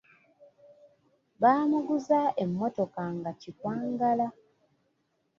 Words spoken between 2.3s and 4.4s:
emmotoka nga kikwangala.